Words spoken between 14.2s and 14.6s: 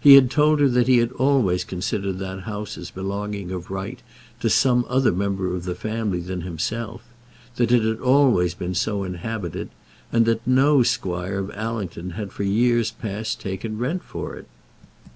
it.